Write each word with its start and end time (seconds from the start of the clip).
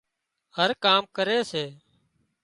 هر 0.57 0.69
ڪام 0.83 1.01
ڪري 1.15 1.39
سي 1.51 1.65